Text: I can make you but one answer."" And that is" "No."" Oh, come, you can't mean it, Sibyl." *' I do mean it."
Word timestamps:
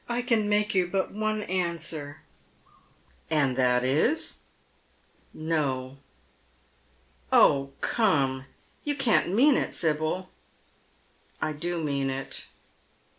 I 0.09 0.23
can 0.23 0.49
make 0.49 0.73
you 0.73 0.87
but 0.87 1.11
one 1.11 1.43
answer."" 1.43 2.21
And 3.39 3.55
that 3.55 3.83
is" 3.83 4.39
"No."" 5.31 5.99
Oh, 7.31 7.73
come, 7.81 8.45
you 8.83 8.95
can't 8.95 9.29
mean 9.31 9.55
it, 9.55 9.75
Sibyl." 9.75 10.29
*' 10.83 11.07
I 11.39 11.53
do 11.53 11.83
mean 11.83 12.09
it." 12.09 12.47